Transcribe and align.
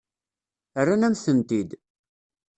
Rran-am-tent-id. 0.85 1.69